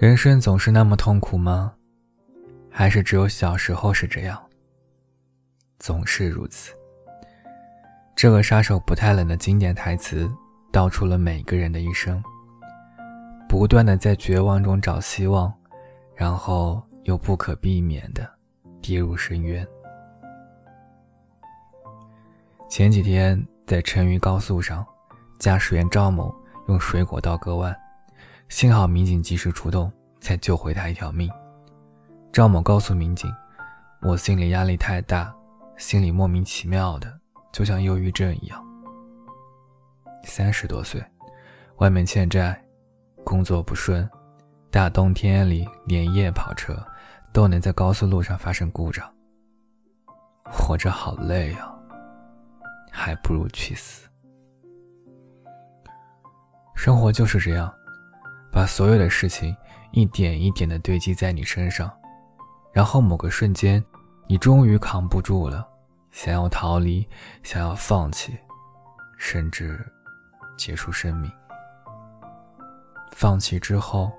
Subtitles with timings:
[0.00, 1.74] 人生总是那么痛苦吗？
[2.70, 4.42] 还是只有小时候是这样？
[5.78, 6.72] 总是如此。
[8.16, 10.26] 这个杀手不太冷的经典台词，
[10.72, 12.18] 道出了每个人的一生。
[13.46, 15.52] 不断的在绝望中找希望，
[16.14, 18.26] 然后又不可避免的
[18.80, 19.68] 跌入深渊。
[22.70, 24.82] 前几天在成渝高速上，
[25.38, 26.34] 驾驶员赵某
[26.68, 27.76] 用水果刀割腕，
[28.50, 29.90] 幸好民警及时出动，
[30.20, 31.30] 才救回他一条命。
[32.32, 33.32] 赵某告诉民警
[34.02, 35.32] ：“我心里压力太大，
[35.78, 37.16] 心里莫名其妙的，
[37.52, 38.62] 就像忧郁症一样。
[40.24, 41.00] 三十多岁，
[41.76, 42.60] 外面欠债，
[43.24, 44.08] 工作不顺，
[44.68, 46.76] 大冬天里连夜跑车，
[47.32, 49.08] 都能在高速路上发生故障。
[50.44, 51.72] 活着好累啊，
[52.90, 54.08] 还不如去死。
[56.74, 57.72] 生活就是这样，
[58.50, 59.56] 把所有的事情
[59.92, 61.90] 一点一点的堆积在你身上。”
[62.72, 63.84] 然后某个瞬间，
[64.28, 65.66] 你终于扛不住了，
[66.12, 67.08] 想要逃离，
[67.42, 68.38] 想要放弃，
[69.18, 69.84] 甚至
[70.56, 71.30] 结束生命。
[73.12, 74.10] 放弃之后，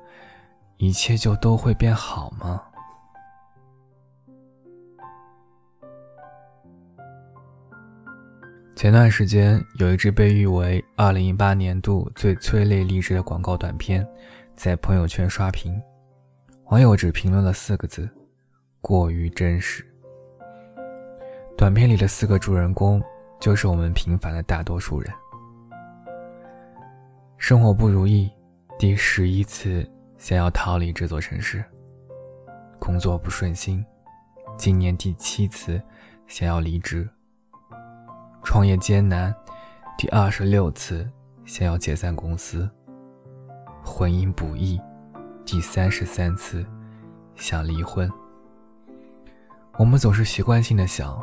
[0.77, 2.61] 一切就都会变好吗？
[8.81, 14.03] 前段时间有一支被誉为二零一八年度最催泪励志的广告短片，
[14.55, 15.79] 在朋友圈刷屏，
[16.71, 18.09] 网友只评论了四个字。
[18.81, 19.85] 过于真实。
[21.55, 22.99] 短片里的四个主人公，
[23.39, 25.13] 就是我们平凡的大多数人。
[27.37, 28.31] 生活不如意，
[28.79, 29.87] 第十一次
[30.17, 31.59] 想要逃离这座城市；
[32.79, 33.85] 工作不顺心，
[34.57, 35.79] 今年第七次
[36.25, 37.05] 想要离职；
[38.43, 39.33] 创业艰难，
[39.97, 41.09] 第二十六次
[41.45, 42.67] 想要解散公司；
[43.83, 44.79] 婚姻不易，
[45.45, 46.65] 第三十三次
[47.35, 48.09] 想离婚。
[49.77, 51.21] 我们总是习惯性的想，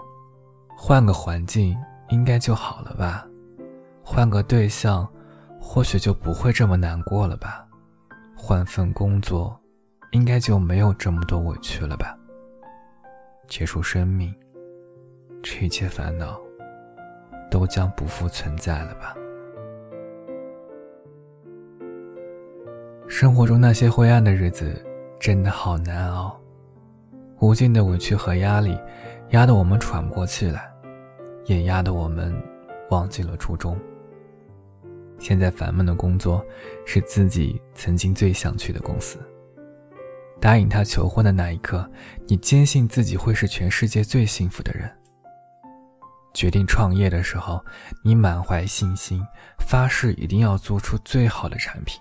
[0.76, 1.76] 换个环境
[2.08, 3.26] 应该就好了吧，
[4.02, 5.06] 换个对象，
[5.60, 7.66] 或许就不会这么难过了吧，
[8.34, 9.58] 换份工作，
[10.12, 12.16] 应该就没有这么多委屈了吧。
[13.46, 14.34] 结束生命，
[15.42, 16.38] 这一切烦恼，
[17.50, 19.14] 都将不复存在了吧。
[23.06, 24.84] 生活中那些灰暗的日子，
[25.18, 26.38] 真的好难熬。
[27.40, 28.78] 无尽的委屈和压力，
[29.30, 30.70] 压得我们喘不过气来，
[31.46, 32.34] 也压得我们
[32.90, 33.78] 忘记了初衷。
[35.18, 36.44] 现在烦闷的工作
[36.84, 39.18] 是自己曾经最想去的公司。
[40.40, 41.88] 答应他求婚的那一刻，
[42.26, 44.88] 你坚信自己会是全世界最幸福的人。
[46.38, 47.60] 决定创业的时候，
[48.00, 49.26] 你满怀信心，
[49.58, 52.00] 发誓一定要做出最好的产品。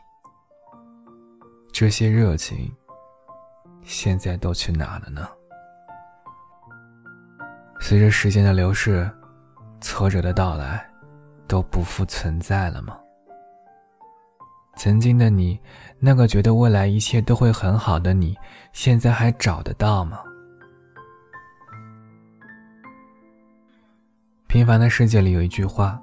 [1.73, 2.71] 这些热情。
[3.81, 5.27] 现在都去哪了呢？
[7.79, 9.09] 随着时间的流逝，
[9.81, 10.87] 挫折的到来，
[11.47, 12.95] 都不复存在了吗？
[14.75, 15.59] 曾经的你，
[15.97, 18.37] 那个觉得未来一切都会很好的你，
[18.71, 20.19] 现在还找得到吗？
[24.57, 26.01] 平凡的世界里有一句话，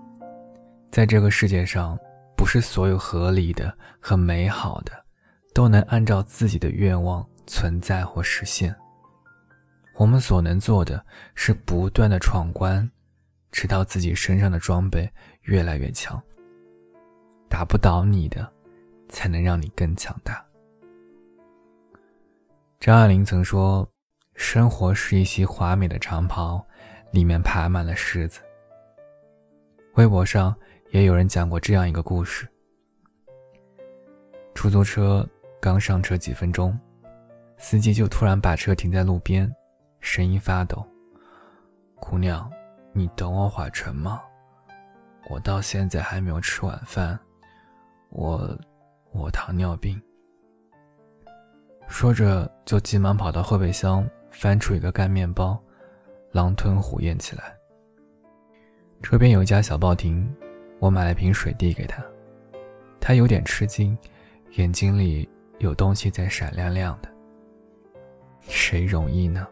[0.92, 1.98] 在这个世界上，
[2.36, 4.92] 不是所有合理的和美好的，
[5.52, 7.28] 都能按照自己的愿望。
[7.48, 8.72] 存在或实现，
[9.96, 11.04] 我们所能做的
[11.34, 12.88] 是不断的闯关，
[13.50, 15.10] 直到自己身上的装备
[15.42, 16.22] 越来越强。
[17.48, 18.48] 打不倒你的，
[19.08, 20.40] 才能让你更强大。
[22.78, 23.84] 张爱玲曾说
[24.36, 26.64] ：“生活是一袭华美的长袍，
[27.14, 28.40] 里面爬满了虱子。”
[29.94, 30.54] 微博上
[30.90, 32.48] 也有人讲过这样一个故事：
[34.54, 35.24] 出租车
[35.60, 36.76] 刚上车几分钟。
[37.56, 39.50] 司机就突然把车停在路边，
[40.00, 40.84] 声音发抖
[42.00, 42.50] ：“姑娘，
[42.92, 44.20] 你等我会成吗？
[45.30, 47.18] 我到现在还没有吃晚饭，
[48.10, 48.58] 我
[49.12, 50.02] 我糖尿病。”
[51.86, 55.62] 说着就急忙跑到后备箱，翻出一个干面包，
[56.34, 57.56] 狼吞虎咽起来。
[59.04, 60.28] 车边有一家小报亭，
[60.80, 62.04] 我买了瓶水递给他，
[62.98, 63.96] 他有点吃惊，
[64.56, 65.28] 眼睛里
[65.60, 67.08] 有东西在闪亮亮的。
[68.40, 69.46] 谁容易呢？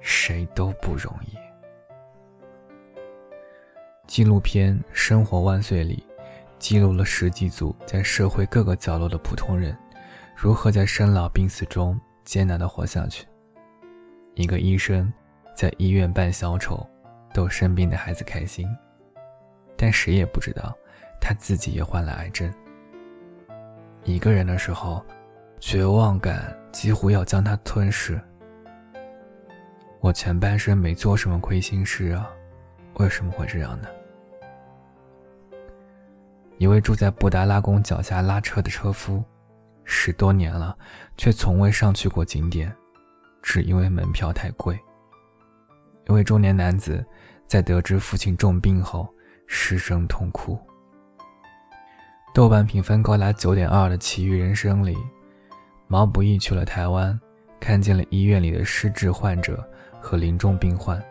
[0.00, 1.36] 谁都不容易。
[4.08, 6.04] 纪录片《生活万岁》里，
[6.58, 9.78] 记录了十几组在社会各个角落的普通人，
[10.34, 13.24] 如何在生老病死中艰难的活下去。
[14.34, 15.12] 一个医生
[15.54, 16.84] 在医院扮小丑，
[17.32, 18.68] 逗生病的孩子开心，
[19.76, 20.76] 但谁也不知道，
[21.20, 22.52] 他自己也患了癌症。
[24.02, 25.04] 一个人的时候，
[25.60, 28.20] 绝望感几乎要将他吞噬。
[30.00, 32.28] 我前半生没做什么亏心事啊，
[32.94, 33.88] 为什么会这样呢？
[36.58, 39.24] 一位住在布达拉宫脚下拉车的车夫，
[39.84, 40.76] 十多年了，
[41.16, 42.74] 却从未上去过景点，
[43.42, 44.78] 只因为门票太贵。
[46.06, 47.04] 一位中年男子
[47.46, 49.08] 在得知父亲重病后
[49.46, 50.58] 失声痛哭。
[52.34, 54.96] 豆瓣评分高达九点二的《奇遇人生》里，
[55.86, 57.18] 毛不易去了台湾，
[57.58, 59.66] 看见了医院里的失智患者
[60.00, 61.02] 和临终病患。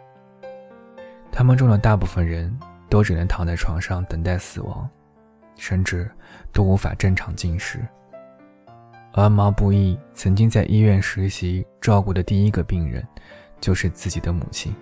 [1.31, 2.55] 他们中的大部分人
[2.89, 4.87] 都只能躺在床上等待死亡，
[5.57, 6.09] 甚至
[6.51, 7.79] 都无法正常进食。
[9.13, 13.03] 而毛不易曾经在医院实习照顾的第一个病人。
[13.61, 14.75] 就是自己的母亲。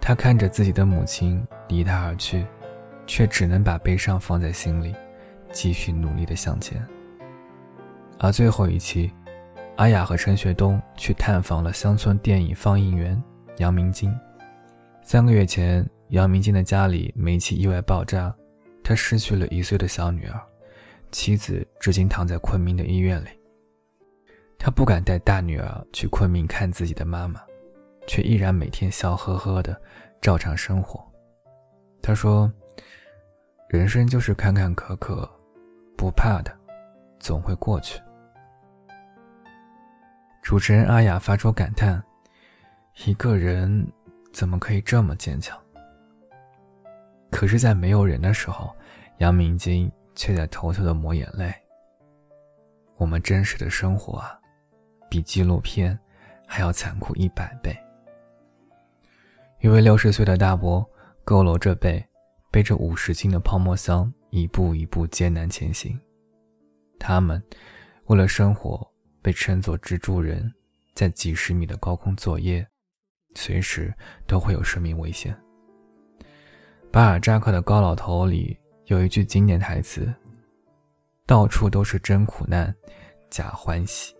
[0.00, 2.46] 他看着自己的母亲离他而去，
[3.06, 4.94] 却只能把悲伤放在心里，
[5.52, 6.82] 继续努力的向前。
[8.18, 9.12] 而最后一期，
[9.76, 13.22] 阿雅和陈学冬去探访了乡村电影放映员
[13.58, 14.12] 杨明金。
[15.02, 18.34] 三个月前，杨明金的家里煤气意外爆炸，
[18.82, 20.40] 他失去了一岁的小女儿，
[21.12, 23.28] 妻子至今躺在昆明的医院里。
[24.58, 27.40] 他不敢带大女儿去昆明看自己的妈妈。
[28.08, 29.80] 却依然每天笑呵呵的，
[30.20, 31.00] 照常生活。
[32.02, 32.50] 他说
[33.68, 35.28] ：“人生就是坎坎坷坷，
[35.96, 36.50] 不怕的，
[37.20, 38.00] 总会过去。”
[40.42, 42.02] 主持人阿雅发出感叹
[43.04, 43.86] ：“一个人
[44.32, 45.56] 怎么可以这么坚强？”
[47.30, 48.74] 可是，在没有人的时候，
[49.18, 51.54] 杨明金却在偷偷的抹眼泪。
[52.96, 54.40] 我们真实的生活啊，
[55.10, 55.96] 比纪录片
[56.46, 57.76] 还要残酷一百倍。
[59.60, 60.88] 一位六十岁的大伯
[61.26, 62.00] 佝偻着背，
[62.48, 65.98] 背着五十斤的泡沫箱，一步一步艰难前行。
[66.96, 67.42] 他们
[68.06, 68.88] 为了生活
[69.20, 70.48] 被称作“蜘蛛人”，
[70.94, 72.64] 在几十米的高空作业，
[73.34, 73.92] 随时
[74.28, 75.36] 都会有生命危险。
[76.92, 80.08] 巴尔扎克的《高老头》里有一句经典台词
[81.26, 82.72] ：“到处都是真苦难，
[83.28, 84.14] 假欢喜。”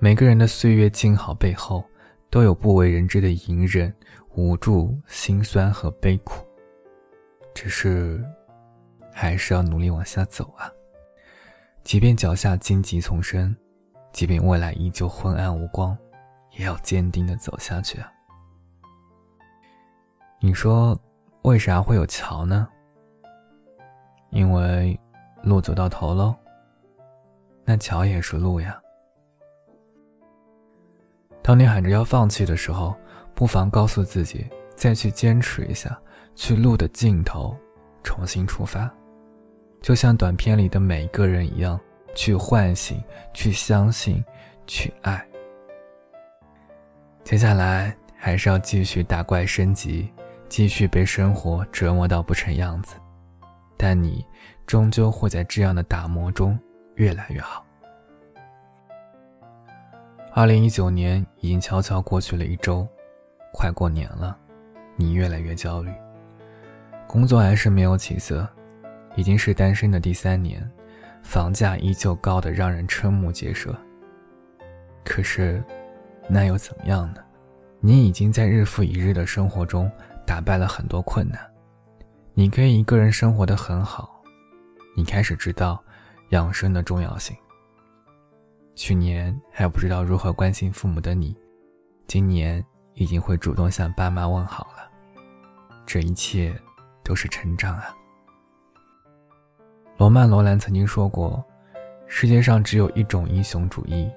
[0.00, 1.88] 每个人的岁月静好背后。
[2.30, 3.94] 都有不为人知的隐忍、
[4.34, 6.44] 无助、心酸和悲苦，
[7.54, 8.22] 只是
[9.12, 10.70] 还是要努力往下走啊！
[11.82, 13.56] 即便脚下荆棘丛生，
[14.12, 15.96] 即便未来依旧昏暗无光，
[16.58, 18.12] 也要坚定的走下去啊！
[20.40, 20.98] 你说
[21.42, 22.68] 为啥会有桥呢？
[24.30, 25.00] 因为
[25.42, 26.36] 路走到头喽，
[27.64, 28.78] 那桥也是路呀。
[31.48, 32.94] 当你喊着要放弃的时候，
[33.34, 34.46] 不妨告诉自己，
[34.76, 35.98] 再去坚持一下，
[36.34, 37.56] 去路的尽头，
[38.02, 38.86] 重新出发，
[39.80, 41.80] 就像短片里的每一个人一样，
[42.14, 43.02] 去唤醒，
[43.32, 44.22] 去相信，
[44.66, 45.26] 去爱。
[47.24, 50.12] 接下来还是要继续打怪升级，
[50.50, 52.96] 继续被生活折磨到不成样子，
[53.74, 54.22] 但你
[54.66, 56.58] 终究会在这样的打磨中
[56.96, 57.64] 越来越好。
[60.38, 62.86] 二零一九年已经悄悄过去了一周，
[63.52, 64.38] 快过年了，
[64.94, 65.92] 你越来越焦虑。
[67.08, 68.48] 工作还是没有起色，
[69.16, 70.64] 已经是单身的第三年，
[71.24, 73.76] 房价依旧高的让人瞠目结舌。
[75.04, 75.60] 可是，
[76.28, 77.20] 那又怎么样呢？
[77.80, 79.90] 你已经在日复一日的生活中
[80.24, 81.40] 打败了很多困难，
[82.34, 84.22] 你可以一个人生活的很好，
[84.96, 85.82] 你开始知道
[86.28, 87.36] 养生的重要性。
[88.78, 91.36] 去年还不知道如何关心父母的你，
[92.06, 94.88] 今年已经会主动向爸妈问好了。
[95.84, 96.54] 这一切
[97.02, 97.92] 都是成长啊！
[99.96, 101.44] 罗曼·罗兰曾经说过
[102.06, 104.08] ：“世界上只有一种英雄主义，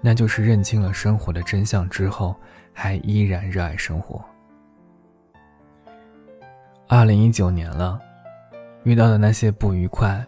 [0.00, 2.34] 那就是认清了生活的真相之后，
[2.72, 4.20] 还依然热爱生活。”
[6.88, 7.96] 二零一九年了，
[8.82, 10.26] 遇到的那些不愉快，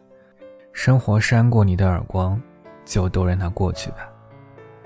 [0.72, 2.40] 生活扇过你的耳光。
[2.84, 4.10] 就都让它过去吧，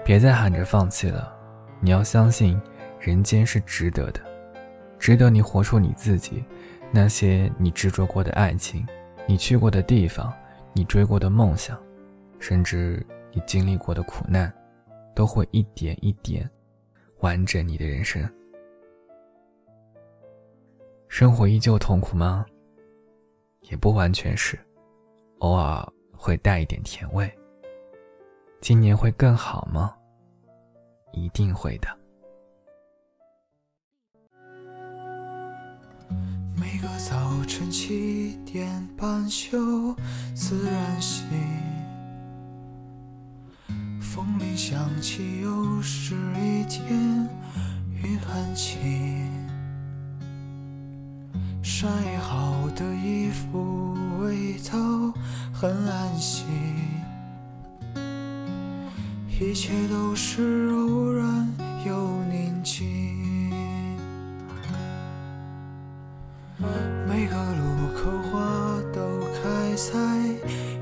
[0.05, 1.33] 别再喊着放弃了。
[1.81, 2.61] 你要相信，
[2.99, 4.21] 人间是值得的，
[4.99, 6.45] 值得你活出你自己。
[6.93, 8.87] 那些你执着过的爱情，
[9.27, 10.33] 你去过的地方，
[10.73, 11.77] 你追过的梦想，
[12.39, 14.53] 甚至你经历过的苦难，
[15.15, 16.49] 都会一点一点
[17.21, 18.27] 完整你的人生。
[21.09, 22.47] 生活依旧痛苦吗？
[23.63, 24.57] 也不完全是，
[25.41, 27.29] 偶尔会带一点甜味。
[28.67, 29.95] 今年会更好吗？
[31.13, 31.87] 一定会的。
[36.57, 37.15] 每个早
[37.47, 39.95] 晨七点半就
[40.35, 41.25] 自然醒，
[44.57, 46.89] 想起又是一天，
[48.03, 48.81] 云很轻，
[51.63, 51.87] 晒
[52.19, 54.77] 好的衣服味道
[55.53, 56.45] 很安心，
[59.39, 61.47] 一切都是柔软
[61.85, 61.95] 又
[62.31, 63.51] 宁静，
[67.07, 69.01] 每个路口花都
[69.35, 69.93] 开在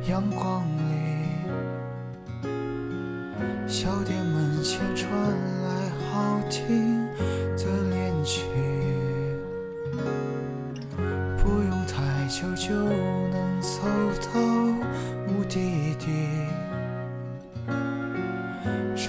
[0.08, 0.94] 阳光里。
[3.66, 4.13] 小店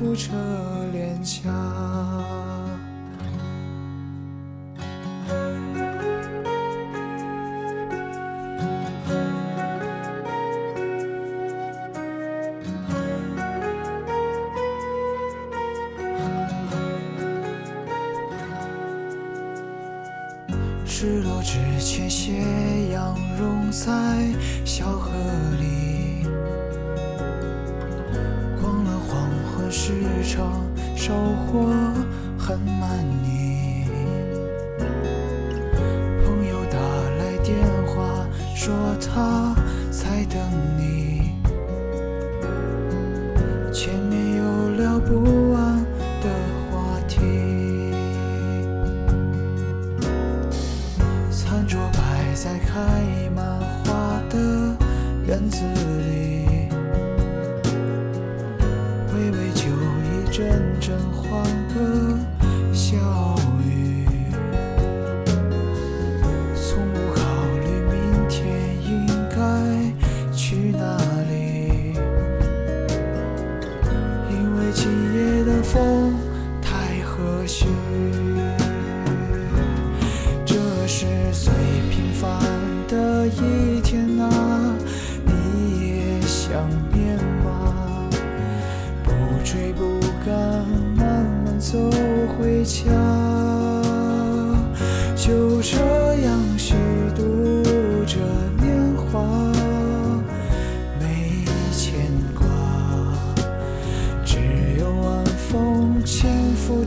[0.00, 0.30] 拂着
[0.92, 1.50] 脸颊。
[20.86, 22.42] 日落之前，斜
[22.90, 23.90] 阳融在
[24.64, 25.10] 小河
[25.60, 26.19] 里。
[29.70, 29.92] 时
[30.24, 30.60] 常，
[30.96, 31.70] 收获
[32.36, 33.39] 很满意。
[75.72, 76.09] 风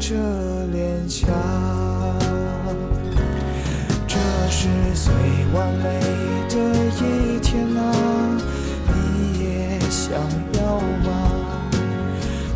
[0.05, 0.13] 着
[0.73, 1.27] 脸颊。
[4.05, 4.19] 这
[4.49, 5.13] 是最
[5.53, 5.85] 完美
[6.49, 6.55] 的
[6.99, 7.79] 一天啊，
[8.89, 10.11] 你也想
[10.59, 11.07] 要吗？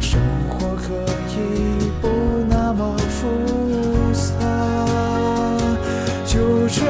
[0.01, 0.94] 生活可
[1.38, 2.10] 以不
[2.50, 3.30] 那么复
[4.12, 4.36] 杂，
[6.25, 6.84] 就这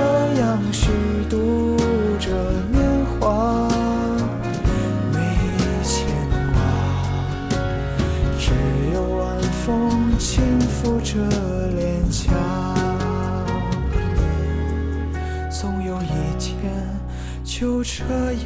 [17.97, 18.03] 这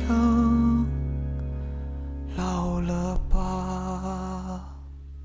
[0.08, 0.31] 样